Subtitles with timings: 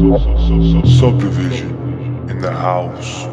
[0.00, 1.76] SubDivizion
[2.30, 3.26] in the house.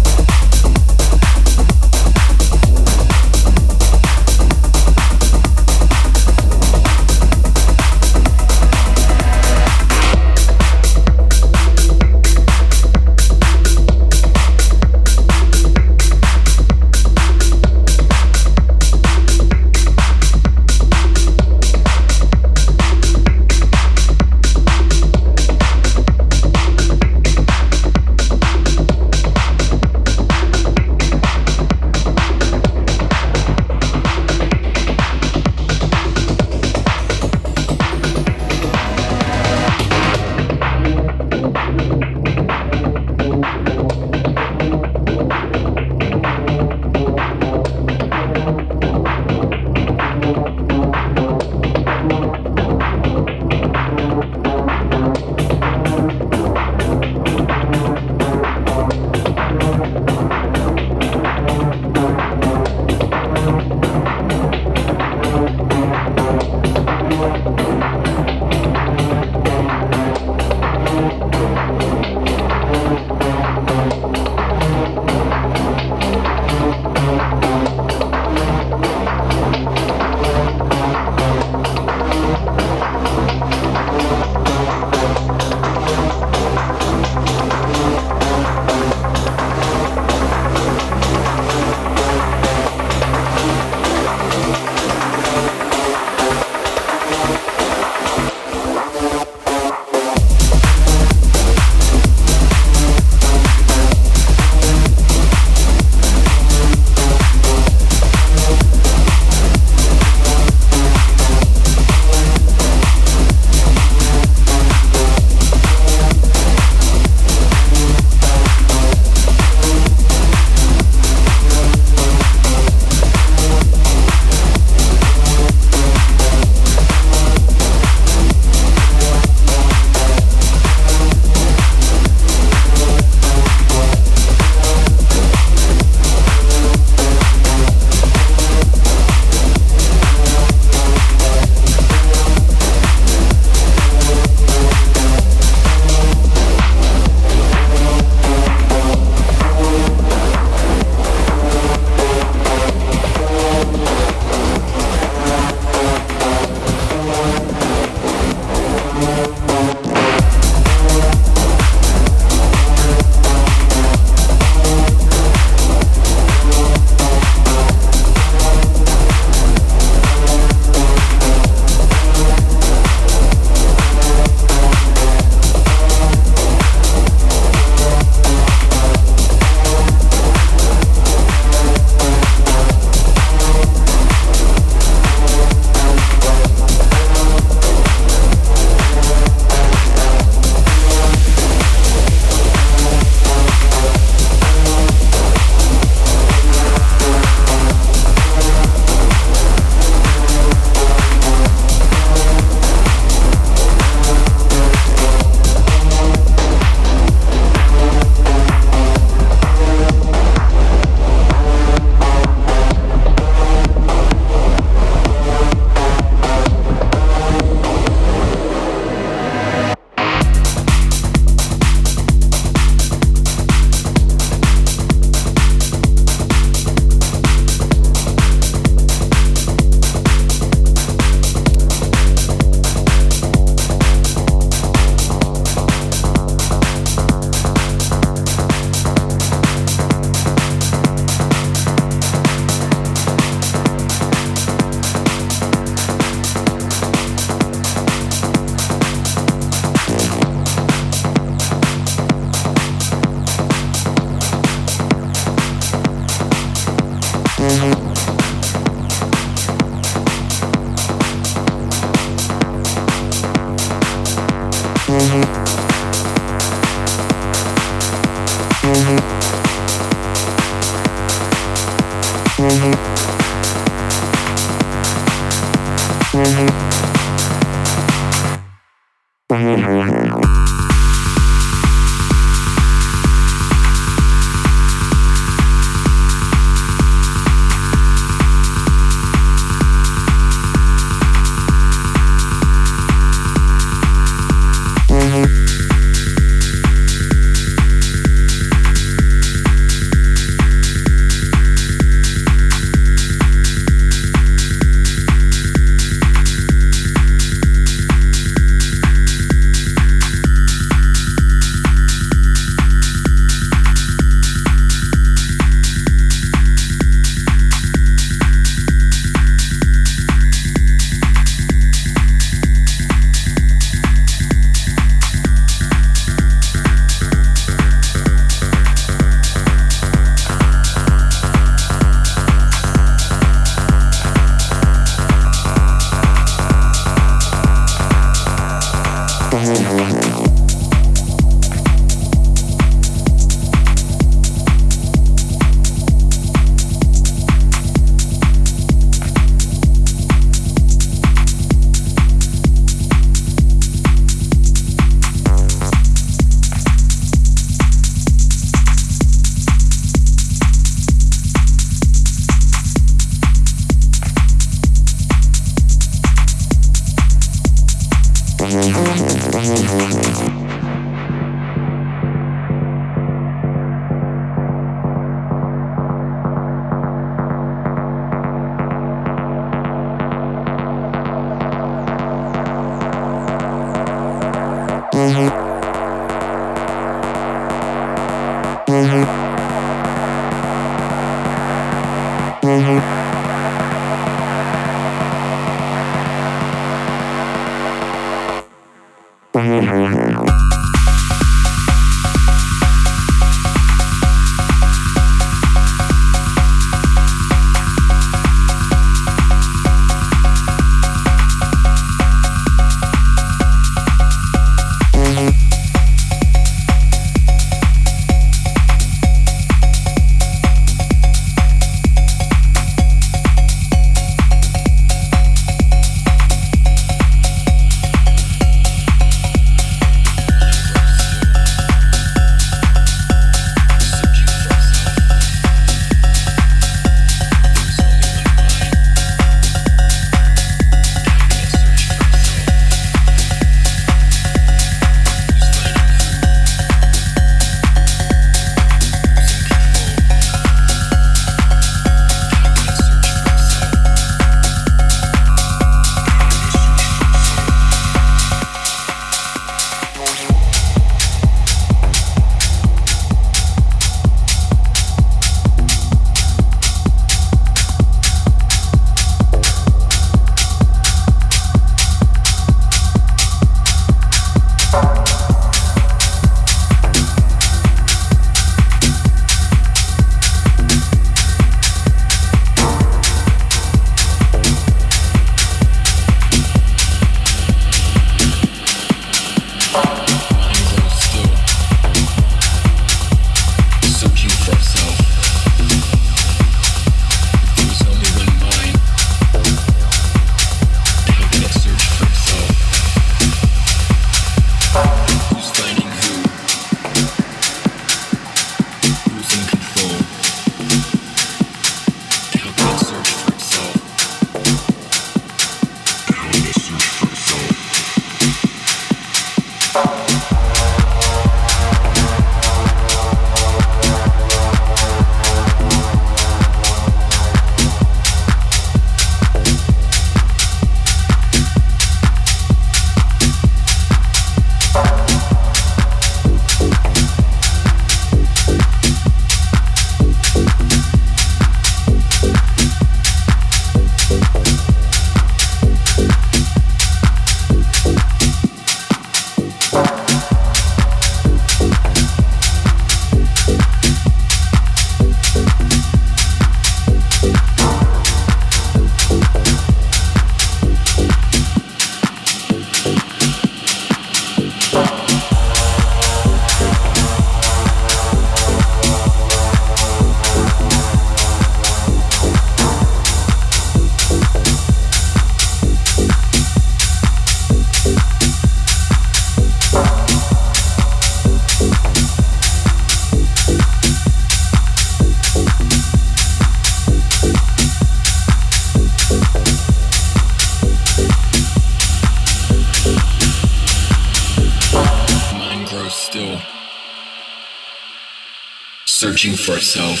[599.14, 600.00] Searching for itself.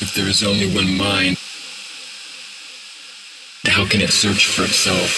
[0.00, 1.36] If there is only one mind,
[3.66, 5.10] how can it search for itself?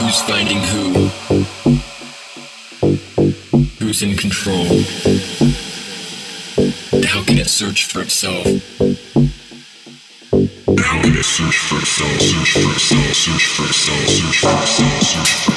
[0.00, 1.08] Who's finding who?
[3.78, 4.66] Who's in control?
[7.06, 8.44] How can it search for itself?
[10.76, 14.98] How can it search for itself, search for itself, search for itself, search for itself,
[14.98, 15.53] search for itself,